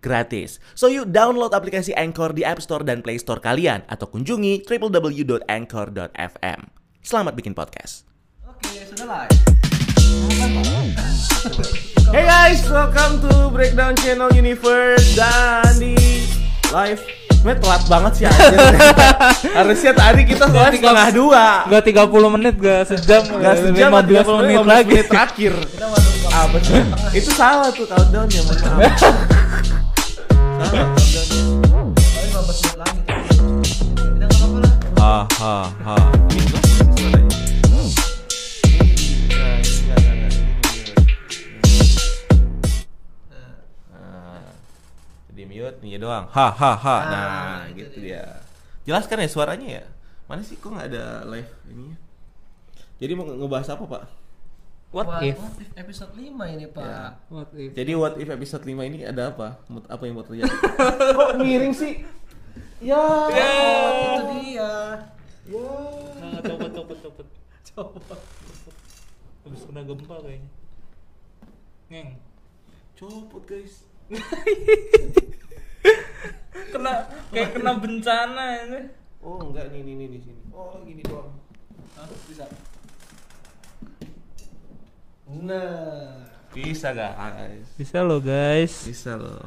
[0.00, 0.58] gratis.
[0.74, 6.60] So you download aplikasi Anchor di App Store dan Play Store kalian atau kunjungi www.anchor.fm.
[7.00, 8.06] Selamat bikin podcast.
[8.46, 9.34] Oke, sudah live.
[12.10, 15.94] Hey guys, welcome to Breakdown Channel Universe dan di
[16.70, 17.02] live
[17.36, 18.58] Sebenernya telat banget sih anjir
[19.58, 24.60] Harusnya tadi kita live setengah dua Gak 30 menit, gak sejam, Gak sejam 15 menit
[24.66, 24.90] lagi.
[24.98, 25.54] menit terakhir
[26.30, 26.82] Apa sih?
[27.14, 29.02] Itu salah tuh countdownnya mohon maaf.
[34.96, 36.42] Ha ha ha Ini
[39.36, 39.58] Nah,
[40.12, 40.36] ini.
[43.92, 44.48] Nah,
[45.32, 46.24] di mute nih doang.
[46.32, 46.96] Ha ha ha.
[47.04, 48.24] Nah, Ah, itu gitu dia.
[48.88, 49.84] Jelaskan ya suaranya ya.
[50.26, 51.96] Mana sih kok nggak ada live ininya?
[52.96, 54.02] Jadi mau nge- ngebahas apa, Pak?
[54.96, 55.36] What Wah, if?
[55.36, 56.24] What if episode 5
[56.56, 56.80] ini, Pak?
[56.88, 57.20] Ya.
[57.28, 57.76] What if?
[57.76, 59.60] Jadi what if episode 5 ini ada apa?
[59.92, 60.48] Apa yang mau terjadi?
[61.20, 62.00] kok miring sih?
[62.80, 62.96] Ya.
[62.96, 64.72] Oh, itu dia.
[66.16, 67.26] Nah, copot, copot, copot.
[67.76, 68.20] Copot.
[69.44, 70.48] Habis kena gempa kayaknya.
[71.92, 72.16] Ngeng.
[72.96, 73.84] Copot, guys.
[76.72, 77.04] Kena
[77.36, 78.80] kayak kena bencana ini.
[79.20, 80.40] Oh, enggak nih nih nih di sini.
[80.56, 81.36] Oh, gini doang.
[82.00, 82.48] Hah, bisa.
[85.26, 87.66] Nah, Bisa, guys.
[87.74, 88.72] Bisa loh, guys.
[88.82, 89.42] Bisa loh.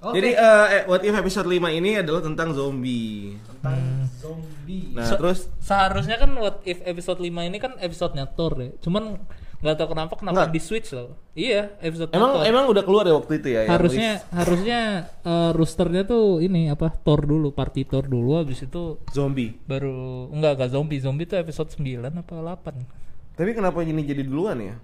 [0.00, 0.16] Oke.
[0.16, 3.36] Jadi eh, eh, what if episode 5 ini adalah tentang zombie.
[3.36, 3.78] tentang
[4.16, 4.96] zombie.
[4.96, 8.72] Nah, Se- terus Seharusnya kan What If episode 5 ini kan episodenya Thor ya.
[8.80, 9.20] Cuman
[9.60, 10.56] nggak tahu kenapa kenapa Nggak.
[10.56, 11.20] di switch loh.
[11.36, 12.48] Iya, episode emang Thor.
[12.48, 13.60] emang udah keluar ya waktu itu ya?
[13.68, 14.80] yang harusnya harusnya
[15.20, 19.52] eh, roosternya tuh ini apa Thor dulu, party Thor dulu habis itu zombie.
[19.68, 23.09] baru enggak enggak zombie zombie tuh episode 9 apa 8
[23.40, 24.76] Tapi kenapa ini jadi duluan ya?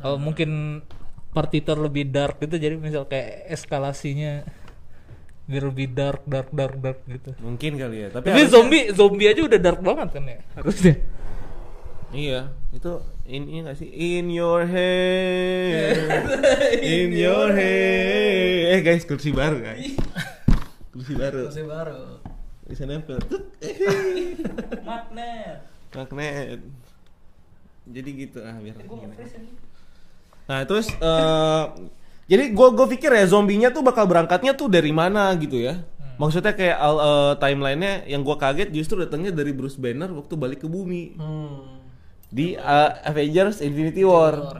[0.00, 0.80] oh, mungkin
[1.30, 4.48] party tour lebih dark gitu jadi misal kayak eskalasinya
[5.44, 8.08] biar lebih dark dark dark dark gitu Mungkin kali ya.
[8.08, 10.94] Tapi, tapi harusnya- zombie zombie aja udah dark banget kan ya harusnya
[12.12, 12.92] Iya, itu
[13.24, 13.88] in ini nggak sih?
[13.88, 15.96] In your head,
[16.84, 18.68] in your head.
[18.68, 19.96] Eh guys, kursi baru guys.
[20.92, 21.48] Kursi baru.
[21.48, 22.20] Masih baru.
[22.68, 23.16] Bisa nempel.
[24.88, 25.64] Magnet
[25.96, 26.60] Magnet.
[27.92, 28.74] Jadi gitu ah biar.
[30.48, 31.64] Nah terus eh
[32.24, 35.84] jadi gue gue pikir ya zombinya tuh bakal berangkatnya tuh dari mana gitu ya.
[36.16, 40.60] Maksudnya kayak al, eh, timelinenya yang gue kaget justru datangnya dari Bruce Banner waktu balik
[40.60, 41.82] ke bumi Hmm.
[42.28, 44.56] di eh, Avengers Infinity War.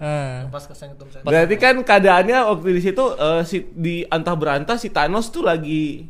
[0.49, 1.23] Pas ke sana ketemu saya.
[1.23, 6.09] Berarti kan keadaannya waktu di situ eh, si di antah berantah si Thanos tuh lagi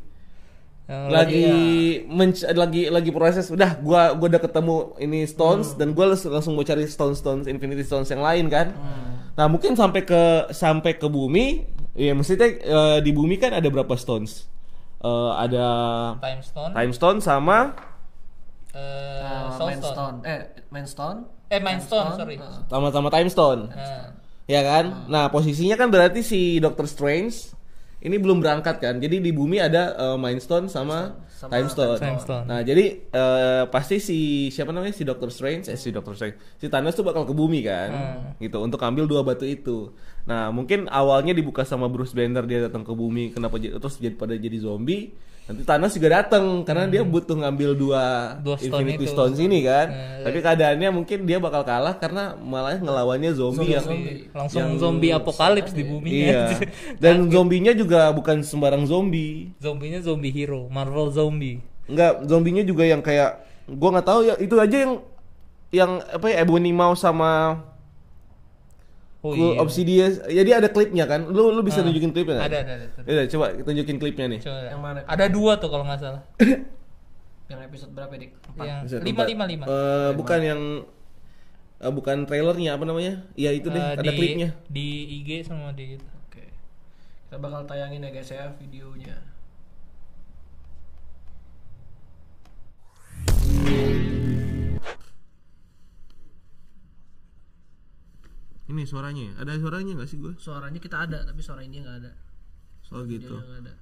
[0.93, 1.47] Yang lagi
[2.05, 6.53] menc- lagi lagi proses udah gua gua udah ketemu ini stones dan gua langsung, langsung
[6.53, 8.77] mau cari stones stones infinity stones yang lain kan.
[9.33, 11.65] Nah, mungkin sampai ke sampai ke bumi
[11.97, 14.45] ya maksudnya eh, di bumi kan ada berapa stones?
[15.01, 15.67] Eh, ada
[16.21, 17.59] time stone time stone sama
[18.77, 18.81] eh,
[19.23, 19.93] Uh, soul Main stone.
[19.97, 20.17] Stone.
[20.23, 21.19] Eh, Main Stone.
[21.49, 23.69] eh mind stone sorry Uh, sama-sama time stone.
[23.69, 24.09] Nah,
[24.45, 25.07] Ya kan?
[25.07, 27.53] Nah, posisinya kan berarti si Doctor Strange
[28.03, 28.95] ini belum berangkat kan.
[28.99, 31.99] Jadi di bumi ada eh, Mind Stone sama, Sama Time Stone.
[32.03, 32.45] Time Stone.
[32.51, 36.67] Nah, jadi eh, pasti si siapa namanya si Doctor Strange, eh si Doctor Strange, si
[36.67, 37.91] Thanos tuh bakal ke bumi kan.
[37.91, 38.43] Hmm.
[38.43, 39.95] Gitu untuk ambil dua batu itu.
[40.23, 44.15] Nah, mungkin awalnya dibuka sama Bruce Banner dia datang ke bumi kenapa jadi terus jadi
[44.15, 45.11] pada jadi zombie.
[45.43, 48.03] Nanti Thanos juga datang karena dia butuh ngambil dua,
[48.33, 48.47] Hmm.
[48.47, 49.11] Dua stone Infinity itu.
[49.11, 49.87] Stones ini kan.
[49.91, 50.23] Hmm.
[50.23, 54.31] Tapi keadaannya mungkin dia bakal kalah karena malah ngelawannya zombie, yang zombie.
[54.31, 56.63] langsung yang- zombie apokalips di bumi Iya.
[57.03, 59.51] Dan zombinya juga bukan sembarang zombie.
[59.59, 64.55] zombinya zombie hero Marvel zombie Enggak, zombinya juga yang kayak gua nggak tahu ya itu
[64.55, 64.93] aja yang
[65.71, 67.59] yang apa ya Ebony Maw sama
[69.23, 70.11] oh iya Obsidian.
[70.21, 71.25] Jadi ada klipnya kan?
[71.25, 71.85] Lu lu bisa Ah.
[71.85, 72.49] nunjukin klipnya nggak?
[72.49, 74.41] ada ada ada Yaudah, coba tunjukin klipnya nih.
[74.41, 74.59] Coba.
[74.69, 74.99] Yang mana?
[75.05, 76.23] ada dua tuh kalau nggak salah
[77.51, 78.31] Yang episode berapa, Dik?
[78.49, 78.65] Empat.
[78.65, 80.61] yang lima lima lima Eh, bukan yang
[81.79, 83.27] eh, bukan trailernya apa namanya?
[83.35, 84.49] Iya itu deh, Eh, ada di, klipnya.
[84.67, 84.87] di
[85.19, 86.49] IG sama di Oke.
[87.23, 89.17] Kita bakal tayangin ya guys ya videonya.
[98.73, 99.33] Ini suaranya, ya?
[99.37, 100.33] ada suaranya nggak sih gue?
[100.41, 102.13] Suaranya kita ada, tapi suara ini nggak ada.
[102.83, 103.37] soal gitu.
[103.37, 103.75] Yang ada.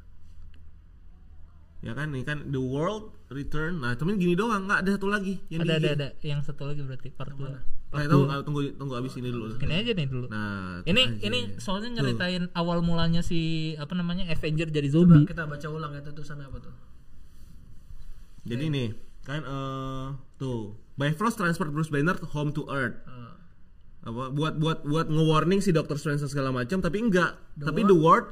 [1.81, 3.81] ya kan ini kan the world return.
[3.81, 6.09] Nah temen gini doang nggak ada satu lagi yang ada di- ada ada.
[6.21, 7.47] Yang satu lagi berarti part 2
[7.91, 9.51] Ah, tahu ah, tunggu tunggu abis ini dulu.
[9.57, 10.27] Ini aja nih dulu.
[10.31, 11.27] Nah ini aja.
[11.27, 15.91] ini soalnya nyeritain awal mulanya si apa namanya Avenger jadi Coba zombie kita baca ulang
[15.95, 16.75] ya tulisan apa tuh?
[18.47, 18.89] jadi nih
[19.23, 20.07] kan eh
[20.37, 20.77] tuh.
[20.95, 22.95] Bifrost transfer Bruce Banner home to Earth.
[23.09, 23.33] Eh,
[24.01, 27.93] apa buat buat buat nge-warning si Doctor Strange segala macam tapi enggak The tapi Ward?
[27.93, 28.25] the word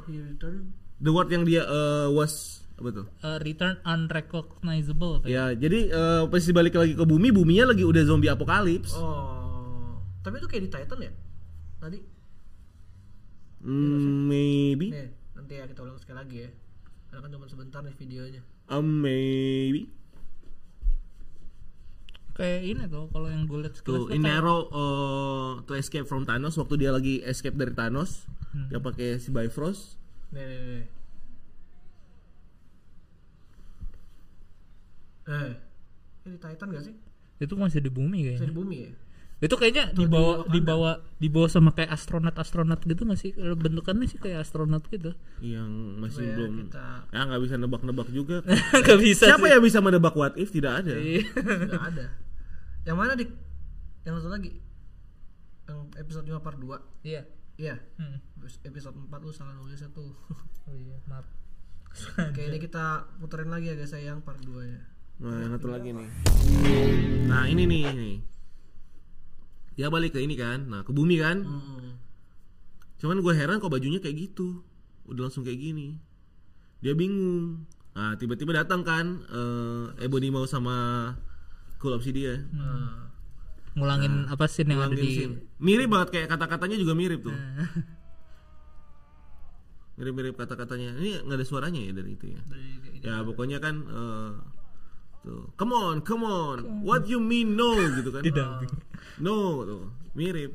[0.98, 5.52] the word yang dia eh, was apa tuh Uh, return unrecognizable apa ya?
[5.52, 10.00] ya jadi eh, pas balik lagi ke bumi buminya lagi udah zombie apokalips Oh.
[10.18, 11.12] Tapi itu kayak di Titan ya?
[11.78, 11.98] Tadi.
[13.58, 16.50] Hmm, maybe Nih, nanti ya kita ulang sekali lagi ya.
[17.08, 18.42] Karena kan cuma sebentar nih videonya.
[18.68, 19.88] Um, maybe
[22.38, 26.06] kayak ini tuh kalau yang gue lihat tuh tuh in kayak- arrow uh, to escape
[26.06, 28.30] from Thanos waktu dia lagi escape dari Thanos
[28.66, 29.98] dia pakai si Bifrost
[30.28, 30.84] Nih, nih, nih.
[35.26, 35.52] Eh,
[36.22, 36.94] ini di Titan gak sih?
[37.38, 38.92] itu masih di bumi Bisa kayaknya di bumi ya?
[39.38, 44.16] itu kayaknya dibawa dibawa dibawa sama kayak astronot astronot gitu nggak sih Kalau bentukannya sih
[44.16, 48.42] kayak astronot gitu yang masih Ya, belum kita ya nggak bisa nebak-nebak juga
[48.82, 49.52] nggak bisa siapa sih.
[49.54, 51.22] yang bisa menebak what if tidak ada Iya.
[51.70, 52.06] nggak ada.
[52.88, 53.30] Yang mana dik?
[54.02, 54.50] Yang satu lagi?
[55.68, 57.22] Yang episode 5 part 2 iya
[57.58, 57.74] Iya.
[57.98, 58.22] Hmm.
[58.62, 60.14] Episode 4 lu salah nulisnya tuh.
[60.66, 61.26] oh iya maaf
[62.14, 64.80] Oke, ini kita puterin lagi ya guys ya yang part 2 ya.
[65.18, 66.06] nah yang satu lagi nih
[67.26, 68.16] nah ini nih nih
[69.74, 71.98] dia balik ke ini kan nah ke bumi kan Hmm.
[72.96, 74.62] cuman gue heran kok bajunya kayak gitu
[75.10, 75.98] udah langsung kayak gini
[76.78, 77.66] dia bingung
[77.98, 81.18] nah tiba-tiba datang kan eh Ebony mau sama
[81.78, 83.08] Cool Obsidian Nah,
[83.78, 85.34] ngulangin apa sih yang ada di scene.
[85.62, 87.36] mirip banget kayak kata-katanya juga mirip tuh.
[89.98, 90.94] Mirip-mirip kata-katanya.
[90.94, 92.38] Ini nggak ada suaranya ya dari itu ya?
[92.46, 94.32] Dari ya pokoknya kan eh,
[95.26, 97.74] tuh come on come on what you mean no?
[97.74, 98.22] gitu kan.
[98.26, 98.70] Didamping.
[99.26, 100.54] no tuh mirip.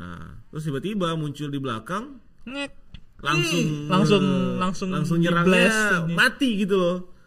[0.00, 2.24] Nah terus tiba-tiba muncul di belakang.
[2.48, 2.72] Ngek.
[3.20, 4.24] Langsung langsung
[4.56, 7.17] langsung langsung nyerangnya mati gitu loh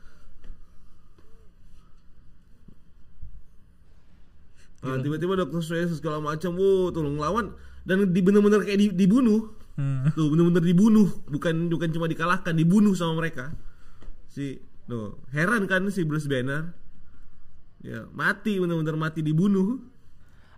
[4.82, 7.54] Nah, tiba-tiba dokter Strange segala macam, wow, tuh ngelawan
[7.86, 9.54] dan di bener-bener kayak di- dibunuh.
[9.78, 10.10] Hmm.
[10.14, 13.54] Tuh bener-bener dibunuh, bukan bukan cuma dikalahkan, dibunuh sama mereka.
[14.28, 14.58] Si,
[14.90, 16.74] tuh heran kan si Bruce Banner.
[17.82, 19.82] Ya, mati bener-bener mati dibunuh.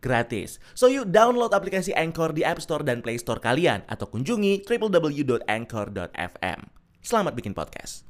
[0.00, 0.56] gratis.
[0.72, 6.60] So yuk download aplikasi Anchor di App Store dan Play Store kalian atau kunjungi www.anchor.fm.
[6.98, 8.07] Selamat bikin podcast.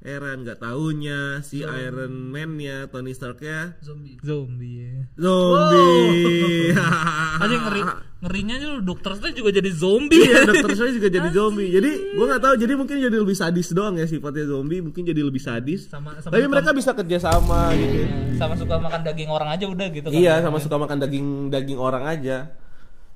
[0.00, 4.16] Heran nggak tahunya si Iron Man-nya Tony Stark-nya zombie.
[4.18, 4.92] zombie ya.
[5.14, 6.72] zombie.
[7.42, 7.82] aja ngeri
[8.20, 11.68] ngerinya aja lu dokter Strange juga jadi zombie Iya, dokter Strange juga jadi zombie.
[11.68, 15.20] Jadi gua nggak tahu, jadi mungkin jadi lebih sadis doang ya sifatnya zombie, mungkin jadi
[15.20, 15.84] lebih sadis.
[15.86, 18.04] sama sama Tapi suka- mereka bisa kerja sama gitu.
[18.36, 21.76] sama suka makan daging orang aja udah gitu kan Iya, sama suka makan daging daging
[21.76, 22.48] orang aja.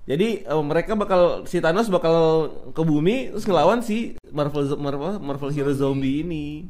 [0.05, 2.17] Jadi eh, mereka bakal si Thanos bakal
[2.71, 6.69] ke bumi terus ngelawan si Marvel Marvel Marvel Hero Zombie ini.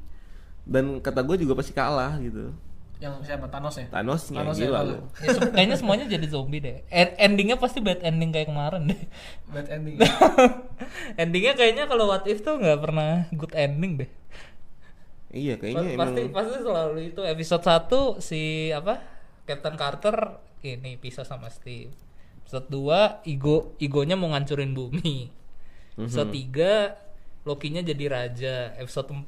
[0.64, 2.54] Dan kata gue juga pasti kalah gitu.
[2.96, 3.50] Yang siapa?
[3.50, 3.86] Thanos ya?
[3.90, 4.80] Thanos ya Thanos ya, gila.
[4.80, 4.96] Ya,
[5.28, 9.00] se- kayaknya semuanya jadi zombie deh En- endingnya pasti bad ending kayak kemarin deh
[9.50, 9.98] Bad ending.
[11.20, 14.10] endingnya kayaknya kalau what if tuh nggak pernah good ending deh
[15.34, 19.02] Iya, kayaknya pasti emang pasti selalu itu episode 1 si apa
[19.42, 20.16] Captain Carter
[20.62, 21.90] ini pisah sama Steve
[22.44, 25.32] episode 2 ego egonya mau ngancurin bumi
[25.96, 27.02] episode 3
[27.44, 29.24] Loki-nya jadi raja episode 4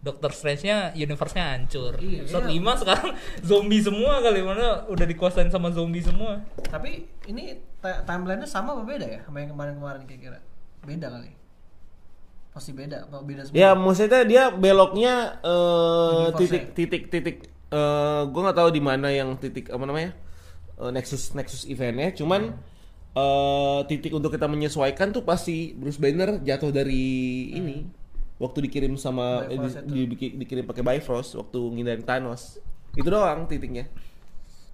[0.00, 2.60] Doctor Strange-nya universe-nya hancur Iya, episode iya.
[2.64, 3.08] 5 sekarang
[3.48, 8.88] zombie semua kali mana udah dikuasain sama zombie semua Tapi ini ti- timeline-nya sama apa
[8.88, 9.20] beda ya?
[9.20, 10.40] Sama yang kemarin-kemarin kira-kira?
[10.80, 11.36] Beda kali.
[12.50, 13.60] Pasti beda, apa beda semua.
[13.60, 17.36] Ya maksudnya dia beloknya eh, Universe titik titik titik
[17.68, 20.16] eh gue nggak tahu di mana yang titik apa namanya
[20.80, 22.10] eh, nexus nexus eventnya.
[22.10, 22.56] Cuman
[23.10, 27.04] eh titik untuk kita menyesuaikan tuh pasti Bruce Banner jatuh dari
[27.52, 27.76] ini.
[28.40, 32.56] Waktu dikirim sama eh, di- di- dikirim pakai Bifrost waktu ngindarin Thanos.
[32.96, 33.84] Itu doang titiknya.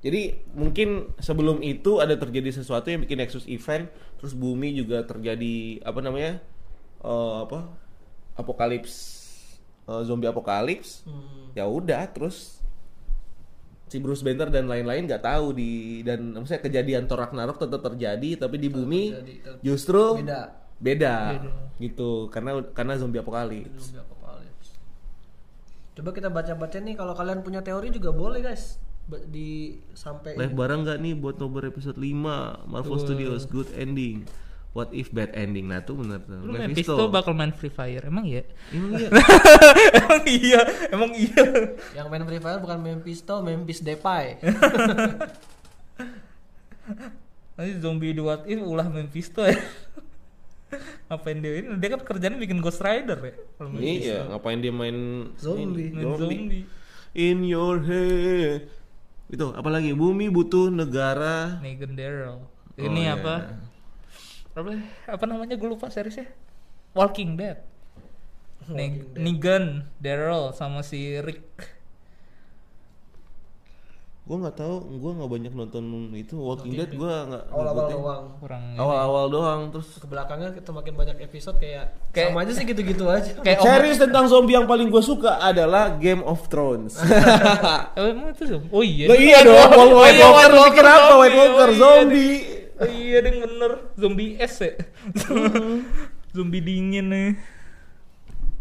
[0.00, 3.90] Jadi mungkin sebelum itu ada terjadi sesuatu yang bikin Nexus event,
[4.22, 6.38] terus bumi juga terjadi apa namanya
[7.02, 7.66] eh, apa
[8.36, 8.94] apokalips
[10.04, 11.02] zombie apokalips.
[11.02, 11.50] Hmm.
[11.54, 12.60] ya udah terus
[13.86, 18.46] si Bruce Banner dan lain-lain nggak tahu di dan maksudnya kejadian Thor Ragnarok tetap terjadi
[18.46, 20.42] tapi di bumi terjadi, tetap justru Beda.
[20.76, 21.16] beda
[21.78, 24.14] gitu karena karena zombie apokalips Zombie.
[25.96, 28.76] Coba kita baca-baca nih kalau kalian punya teori juga boleh guys.
[29.08, 34.28] Di sampai live bareng nggak nih buat nobar episode 5 Marvel Studios good ending
[34.76, 36.92] what if bad ending nah tuh bener tuh Lu Mephisto.
[36.92, 38.04] Mephisto bakal main Free Fire.
[38.04, 38.44] Emang iya?
[38.68, 39.08] Emang iya
[40.04, 40.60] emang iya,
[40.92, 41.42] emang iya.
[41.96, 44.36] yang main Free Fire bukan Memphis Memphis Depay.
[47.56, 49.56] Nanti zombie di What If ulah Mephisto ya.
[51.08, 51.66] Ngapain dia ini?
[51.80, 53.34] Dia kan kerjanya bikin Ghost Rider ya.
[53.56, 54.04] Kalau Mephisto.
[54.04, 54.96] iya ngapain dia main
[55.40, 55.88] Zombie.
[55.88, 56.64] ini, Main zombie.
[57.16, 58.68] in your head
[59.26, 62.44] itu apalagi bumi butuh negara Negan Daryl.
[62.76, 63.16] Oh, Ini iya.
[63.16, 63.56] apa?
[64.56, 64.72] Apa
[65.06, 66.26] apa namanya gue lupa seriesnya.
[66.92, 67.60] Walking Dead.
[68.66, 71.44] Neg- Negan Daryl sama si Rick.
[74.26, 77.94] gue nggak tahu gue nggak banyak nonton itu Walking Dead gue nggak Awal-awal ngikutin.
[77.94, 78.64] doang.
[78.74, 83.06] Awal-awal doang terus Ke belakangnya kita makin banyak episode kayak, Kayak- sama aja sih gitu-gitu
[83.06, 83.38] aja.
[83.38, 86.98] Kayak series tentang zombie yang paling gue suka adalah Game of Thrones
[87.94, 88.66] Oh, emang itu zombie?
[88.68, 89.06] Oh iya.
[89.06, 90.98] Lah iya dong, White Oh White iya, Walker White mikir apa?
[90.98, 91.14] zombie.
[91.14, 92.34] White Walker Oh iya, zombie.
[92.76, 94.72] Oh iya deh bener zombie es ya.
[96.36, 97.30] zombie dingin nih.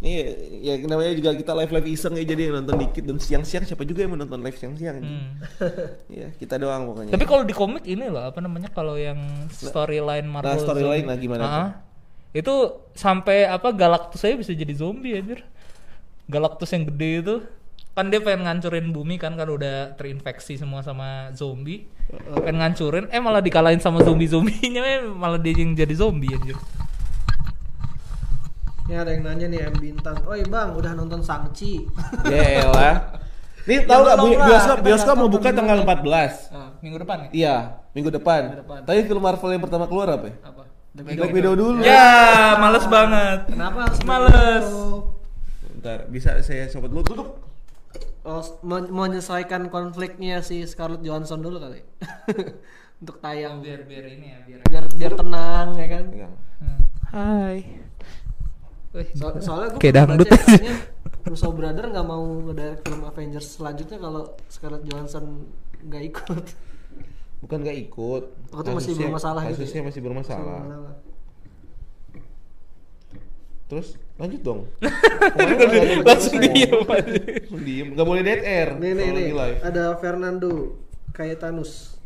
[0.06, 0.26] Iya,
[0.62, 3.88] ya namanya juga kita live live iseng ya jadi yang nonton dikit dan siang-siang siapa
[3.88, 5.02] juga yang mau nonton live siang-siang?
[5.02, 5.30] Hmm.
[6.16, 7.12] Iya, kita doang pokoknya.
[7.16, 9.18] Tapi kalau di komik ini loh apa namanya kalau yang
[9.50, 11.70] storyline Marvel Nah, storyline lah gimana Ah,
[12.36, 15.42] Itu sampai apa Galactus aja bisa jadi zombie anjir.
[16.30, 17.36] Galactus yang gede itu
[17.96, 21.88] kan dia pengen ngancurin bumi kan kan udah terinfeksi semua sama zombie.
[22.44, 26.60] Pengen ngancurin eh malah dikalahin sama zombie-zombinya eh, malah dia yang jadi zombie anjir.
[28.86, 30.20] Ini ada yang nanya nih M Bintang.
[30.28, 31.88] Oi bang, udah nonton Sangchi?
[32.28, 32.96] Ya elah.
[33.66, 36.54] Nih tahu Ya nggak bioskop bioskop mau tahu buka tanggal 14.
[36.54, 37.30] Ah, minggu depan ya?
[37.34, 37.56] Iya,
[37.98, 38.42] minggu depan.
[38.46, 38.80] Minggu depan.
[38.86, 40.30] Tapi film Marvel yang pertama keluar apa?
[40.30, 40.36] ya?
[40.46, 40.64] Apa?
[40.94, 41.82] Black Widow dulu.
[41.82, 43.50] Ya, males banget.
[43.50, 44.68] Kenapa harus Males.
[45.66, 47.45] Bentar, bisa saya sobat dulu duduk.
[48.26, 51.86] Oh, men- menyesuaikan konfliknya si Scarlett Johansson dulu kali.
[53.02, 56.04] Untuk tayang biar biar biar ini ya biar biar, biar tenang ya kan.
[56.10, 56.34] Pegang.
[57.14, 57.58] Hai.
[59.14, 60.28] So- soalnya gue Kayak dangdut.
[61.30, 65.46] Russo Brother nggak mau ngedirect film Avengers selanjutnya kalau Scarlett Johansson
[65.86, 66.46] nggak ikut.
[67.46, 68.24] Bukan nggak ikut.
[68.54, 69.86] Oh, itu masih bermasalah gitu Kasusnya ya?
[69.86, 70.62] masih bermasalah.
[73.66, 74.60] Terus lanjut dong.
[76.08, 77.18] langsung diem aja.
[77.50, 78.70] Langsung diem, nggak boleh dead air.
[78.78, 79.28] Nih nih nih,
[79.66, 80.78] ada Fernando
[81.12, 81.98] Caetanus.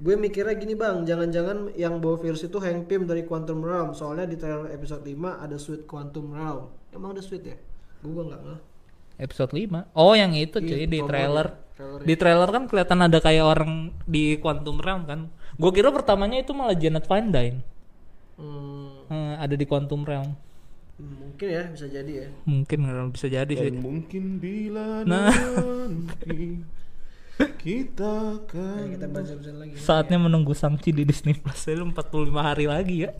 [0.00, 3.92] Gue mikirnya gini bang, jangan-jangan yang bawa virus itu Hank Pym dari Quantum Realm.
[3.92, 6.72] Soalnya di trailer episode 5 ada suite Quantum Realm.
[6.88, 7.56] Emang ada suite ya?
[8.00, 8.60] Gue nggak ngeh.
[9.20, 9.92] Episode 5.
[9.92, 11.52] Oh, yang itu cuy Iya, di trailer.
[11.76, 15.28] trailer Di trailer kan kelihatan ada kayak orang di Quantum Realm kan.
[15.60, 17.60] Gue kira pertamanya itu malah Janet Van Dyne.
[18.40, 20.32] Hmm, Hmm, ada di Quantum Realm.
[21.00, 22.28] Mungkin ya bisa jadi ya.
[22.44, 22.78] Mungkin
[23.12, 23.68] bisa jadi sih.
[23.72, 25.32] Dan mungkin bila Nah.
[25.88, 26.60] nanti
[27.40, 29.72] kita kan kita baca-baca lagi.
[29.80, 31.64] Saatnya menunggu Sangchi di Disney Plus.
[31.64, 33.16] Itu 45 hari lagi ya.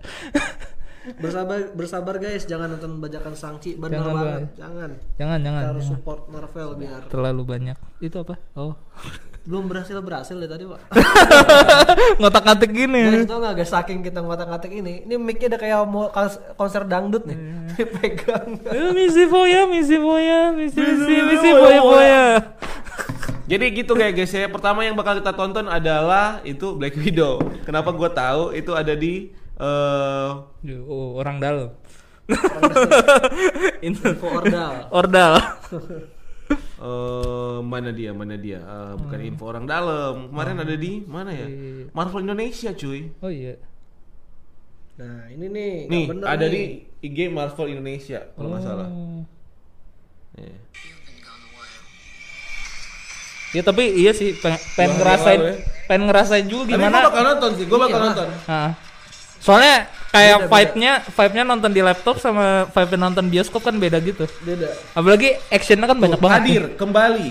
[1.16, 3.72] Bersabar bersabar guys, jangan nonton bajakan Sangchi.
[3.80, 4.90] Bener Jangan, banget, jangan.
[5.16, 5.62] Jangan, jangan.
[5.64, 5.96] Kita harus jangan.
[5.96, 7.76] support Marvel biar Terlalu banyak.
[8.04, 8.36] Itu apa?
[8.52, 8.76] Oh.
[9.40, 10.80] Belum berhasil berhasil deh tadi pak.
[12.20, 13.02] Ngotak-ngatik gini.
[13.08, 16.84] Guys tau gak guys saking kita ngotak-ngatik ini, ini mic-nya udah kayak mau kons- konser
[16.84, 17.38] dangdut nih.
[17.76, 18.60] Dipegang.
[18.68, 22.24] Eh, misi Boya, misi Boya, misi misi misi Boya Boya.
[23.48, 24.46] Jadi gitu kayak guys ya.
[24.46, 27.40] Pertama yang bakal kita tonton adalah itu Black Widow.
[27.66, 30.28] Kenapa gua tahu itu ada di eh
[30.60, 31.68] Duh, Oh, orang dalam.
[33.82, 34.86] Itu Info ordal.
[34.94, 35.34] Ordal.
[36.52, 38.10] Eh, mana dia?
[38.10, 38.58] Mana dia?
[38.58, 39.28] Eh, bukan Hmm.
[39.28, 40.28] info orang dalam.
[40.28, 41.46] Kemarin ada di mana ya?
[41.90, 43.10] Marvel Indonesia, cuy.
[43.18, 43.54] Oh iya.
[44.96, 46.52] Nah ini nih, Nih, bener ada nih.
[46.52, 46.62] di
[47.00, 48.86] IG Marvel Indonesia kalau nggak salah.
[48.86, 49.24] Oh.
[50.36, 50.54] Iya.
[53.50, 55.54] Ya tapi iya sih pengen, pengen ngerasain ya.
[55.90, 56.96] pengen ngerasain juga Tapi gimana.
[56.96, 58.06] gua bakal nonton sih, gua bakal Iya.
[58.06, 58.28] nonton.
[58.46, 58.70] Nah,
[59.40, 59.74] soalnya
[60.10, 60.52] kayak Beda, beda.
[60.52, 64.26] vibe-nya vibe-nya nonton di laptop sama vibe nonton bioskop kan beda gitu.
[64.42, 64.74] Beda.
[64.92, 66.36] Apalagi actionnya kan banyak banget.
[66.42, 67.30] Hadir kembali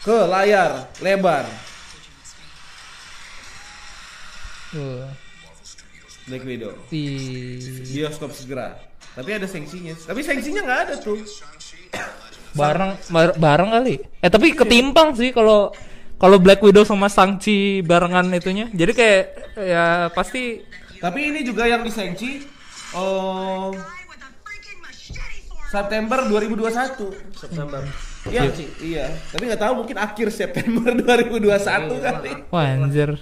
[0.00, 1.44] ke layar lebar
[4.70, 5.02] Tuh.
[6.30, 6.70] Black Widow.
[6.86, 7.02] Di
[7.90, 8.78] Bioskop segera.
[9.18, 9.98] Tapi ada sanksinya.
[9.98, 11.18] Tapi sanksinya nggak ada tuh.
[12.50, 13.98] bareng bar- bareng kali.
[14.22, 15.74] Eh tapi ketimpang sih kalau
[16.20, 18.68] kalau Black Widow sama Shang-Chi barengan itunya.
[18.68, 19.22] Jadi kayak
[19.56, 20.60] ya pasti
[21.00, 22.44] Tapi ini juga yang disangsi
[22.92, 23.72] oh
[25.72, 27.32] September 2021.
[27.32, 27.80] September.
[28.28, 28.52] Iya,
[28.84, 29.06] iya.
[29.32, 32.32] Tapi nggak tahu mungkin akhir September 2021 kali.
[32.52, 33.16] Wah anjir.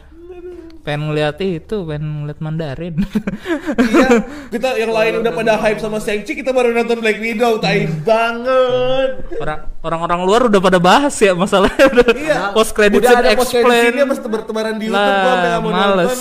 [0.88, 2.97] Pengen ngeliat itu, pengen ngeliat Mandarin.
[3.92, 4.09] iya,
[4.49, 9.37] kita yang lain udah pada hype sama Shang-Chi, kita baru nonton Black Widow, tai banget.
[9.37, 12.40] Orang orang-orang luar udah pada bahas ya masalahnya udah Iya.
[12.57, 16.09] post credit Udah ada post pas tebar-tebaran di YouTube gua Lah, mau males.
[16.09, 16.21] nonton.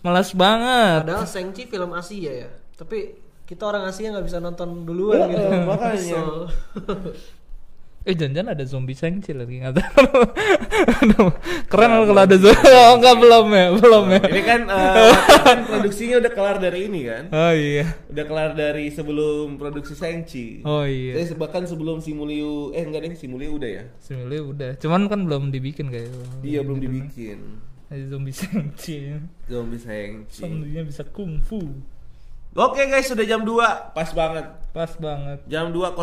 [0.00, 1.00] Males banget.
[1.04, 2.48] Padahal Shang-Chi film Asia ya.
[2.80, 5.44] Tapi kita orang Asia nggak bisa nonton duluan gitu.
[5.44, 6.12] Heeh, makanya.
[6.16, 6.48] So,
[8.04, 10.04] Eh jangan ada zombie Shang-Chi lagi nggak tahu.
[11.72, 12.68] Keren loh kalau ada zombie.
[12.68, 14.22] Oh enggak belum ya, belum ya.
[14.28, 17.32] Ini kan, eh, kan produksinya udah kelar dari ini kan.
[17.32, 17.96] Oh iya.
[18.12, 20.68] Udah kelar dari sebelum produksi Shang-Chi.
[20.68, 21.16] Oh iya.
[21.16, 23.84] Eh, bahkan sebelum Simuliu, eh enggak deh, Simuliu udah ya.
[24.04, 24.70] Sebenarnya udah.
[24.84, 26.12] Cuman kan belum dibikin kayak.
[26.44, 27.40] Iya, belum dibikin.
[27.88, 29.16] Ada zombie Shang-Chi.
[29.48, 30.44] Zombie Shang-Chi.
[30.44, 31.72] Zombinya bisa kungfu.
[32.52, 33.96] Oke guys, sudah jam 2.
[33.96, 34.44] Pas banget.
[34.76, 35.40] Pas banget.
[35.48, 35.96] Jam 2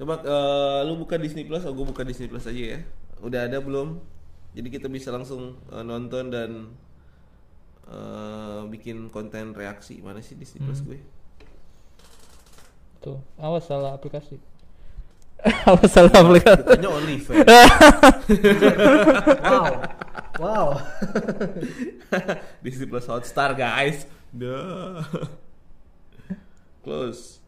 [0.00, 2.80] Coba eh, lu buka Disney Plus, oh gue buka Disney Plus aja ya.
[3.20, 4.00] Udah ada belum?
[4.56, 6.72] Jadi kita bisa langsung eh, nonton dan
[7.84, 10.00] eh, bikin konten reaksi.
[10.00, 11.04] Mana sih Disney Plus gue?
[13.04, 14.40] Tuh, awas salah aplikasi.
[15.68, 16.64] awas salah aplikasi.
[16.64, 17.44] Kitanya OnlyFans.
[19.52, 19.72] wow.
[20.40, 20.68] Wow.
[22.64, 24.08] Disney Plus Hotstar guys.
[24.32, 25.04] Duh.
[26.80, 27.39] Close.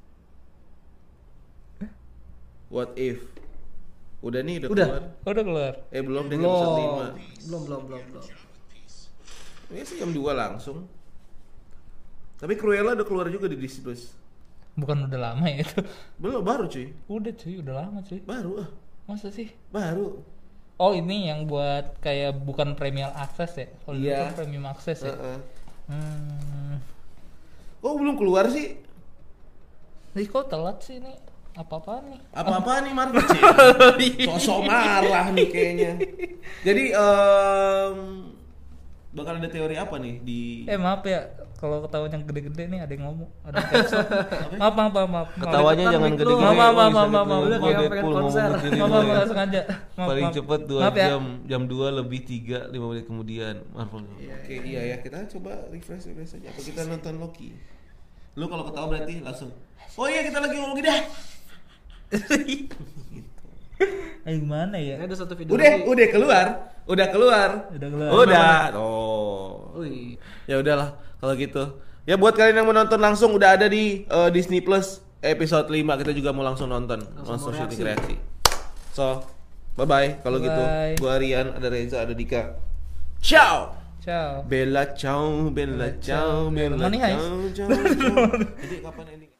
[2.72, 3.20] What if?
[4.24, 4.86] Udah nih udah, Udah.
[4.88, 5.02] keluar.
[5.28, 5.72] Udah keluar.
[5.92, 7.46] Eh belum deh episode 5.
[7.52, 8.24] Belum, belum, belum, belum.
[9.72, 10.88] Ini sih jam 2 langsung.
[12.40, 14.16] Tapi Cruella udah keluar juga di Disney Plus.
[14.72, 15.78] Bukan udah lama ya itu.
[16.16, 16.88] Belum baru cuy.
[17.06, 18.20] Udah cuy, udah lama cuy.
[18.24, 18.68] Baru ah.
[19.04, 19.52] Masa sih?
[19.68, 20.24] Baru.
[20.80, 23.68] Oh ini yang buat kayak bukan premium access ya?
[23.84, 24.32] Kalau Iya.
[24.32, 25.12] kan premium access ya?
[25.12, 25.38] Heeh.
[25.92, 26.74] Hmm.
[27.84, 28.80] Oh belum keluar sih.
[30.16, 31.12] Jadi kok telat sih ini?
[31.52, 32.20] Apa-apaan nih?
[32.32, 33.40] Apa-apa nih Marvel sih?
[34.24, 35.92] Sosok marah nih kayaknya.
[36.62, 37.96] Jadi em
[39.12, 41.28] bakal ada teori apa nih di Eh maaf ya,
[41.60, 43.84] kalau ketawanya gede-gede nih ada yang ngomong, ada yang
[44.64, 45.28] maaf, maaf, maaf, maaf.
[45.36, 46.40] Ketawanya jangan gede-gede.
[46.40, 47.42] Maaf, maaf, maaf, maaf, maaf, maaf.
[47.44, 48.48] Kayak pengen ngomong konser.
[48.48, 49.12] sendiri Maaf, dulu maaf, ya.
[49.12, 49.60] nggak sengaja.
[49.68, 50.34] Maaf, Paling maaf.
[50.34, 51.06] cepet 2 Maaf ya.
[51.12, 53.54] jam, jam 2 lebih 3, 5 menit kemudian.
[53.68, 54.00] Marvel.
[54.08, 56.48] Oke iya ya kita coba refresh refresh aja.
[56.48, 57.52] Apa kita nonton Loki?
[58.32, 59.52] Lu kalau ketawa berarti langsung.
[59.92, 61.00] Oh iya kita lagi ngomong dah.
[64.22, 65.02] Eh gimana ya?
[65.02, 65.82] Ini ada satu video Udah, lagi.
[65.82, 66.46] udah keluar,
[66.86, 67.48] udah keluar.
[67.74, 68.10] Udah keluar.
[68.14, 68.62] Udah.
[68.78, 69.82] Oh.
[70.46, 71.82] Ya udahlah kalau gitu.
[72.06, 76.00] Ya buat kalian yang mau nonton langsung udah ada di eh, Disney Plus episode 5
[76.02, 78.14] kita juga mau langsung nonton, langsung, mau syuting reaksi.
[78.14, 78.14] reaksi.
[78.94, 79.26] So,
[79.74, 80.62] bye bye kalau gitu.
[81.02, 82.58] Gua Rian, ada Reza, ada Dika.
[83.22, 83.74] Ciao.
[84.02, 84.42] Ciao.
[84.46, 87.14] Bella ciao, Bella ciao, Bella ciao,
[87.54, 87.70] ciao, ciao.
[88.66, 89.31] Jadi kapan ending?